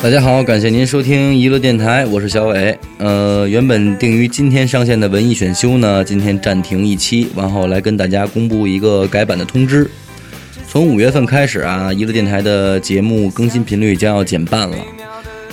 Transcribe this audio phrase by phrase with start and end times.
[0.00, 2.78] 大家好，感谢您收听娱乐电台，我是小伟。
[2.98, 9.90] 呃，原本定于今天上线的文艺选修呢，今天暂停一期，完后来跟大家公布一个改版的通知。
[10.68, 14.76] 从五月份开始啊，娱乐电台的节目更新频率将要减半了。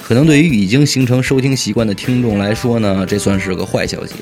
[0.03, 4.13] 可能对于已经形成收听习惯的听众来说呢，这算是个坏消息。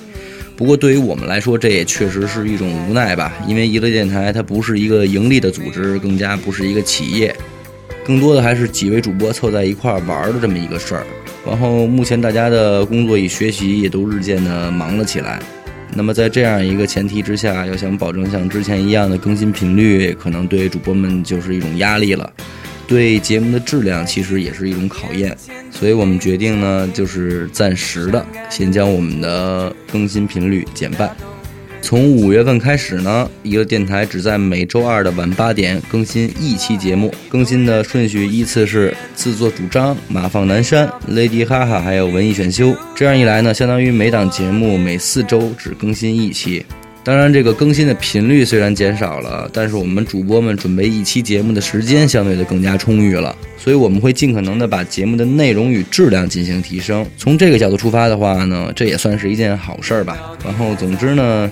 [0.56, 7.36] 不过对于我们来说，这也确实是一种无奈吧，因为娱乐电台它不是一个盈利的组织，更加不是一个企业。
[8.06, 11.06] 更多的还是几位主播凑在一块儿玩的这么一个事儿。
[11.46, 15.40] 然后目前大家的工作与学习也都日渐的忙了起来。
[15.96, 22.32] 那么在这样一个前提之下，要想保证像之前一样的更新频率，可能对主播们就是一种压力了，
[22.88, 25.38] 对节目的质量其实也是一种考验。
[25.70, 31.16] 所以我们决定呢，就是暂时的先将我们的更新频率减半。
[31.84, 42.74] 从五月份开始呢，一个电台只在每周二的晚八点更新一期节目，更新的顺序依次是自作主张、马放南山、Lady 哈哈，还有文艺选修。
[42.96, 46.66] 这样一来呢，相当于每档节目每四周只更新一期。
[47.04, 57.06] 当然，这个更新的频率虽然减少了，但是我们主播们准备一期节目的时间相对的更加充裕了，所以我们会尽可能的把节目的内容与质量进行提升。
[57.18, 60.18] 从这个角度出发的话呢，这也算是一件好事儿吧。
[60.46, 61.52] 然后，总之呢。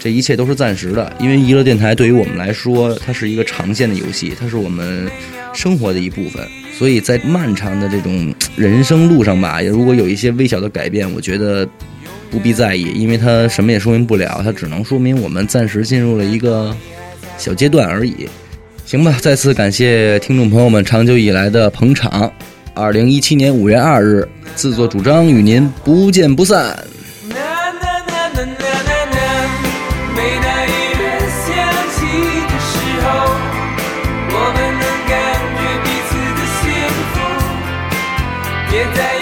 [0.00, 5.10] 这一切都是暂时的，因为娱乐电台对于我们来说，它是一个长线的游戏，它是我们
[5.52, 6.40] 生活的一部分。
[6.72, 11.68] 所以在漫长的这种人生路上吧，如果有一些微小的改变，我觉得
[12.30, 16.76] 不必在意，因为它什么也说明不了，它只能说明我们暂时进入了一个
[17.36, 18.28] 小阶段而已。
[18.84, 22.30] 行吧，再次感谢听众朋友们长久以来的捧场。
[22.74, 26.78] 二零一七年五月二日，自作主张与您不见不散。
[38.70, 39.17] 别再。